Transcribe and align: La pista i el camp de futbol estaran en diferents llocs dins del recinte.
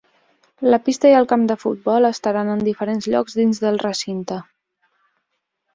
La 0.73 0.79
pista 0.87 1.11
i 1.11 1.17
el 1.17 1.27
camp 1.33 1.43
de 1.51 1.57
futbol 1.65 2.09
estaran 2.11 2.49
en 2.55 2.65
diferents 2.71 3.09
llocs 3.15 3.39
dins 3.43 3.65
del 3.67 3.79
recinte. 3.87 4.41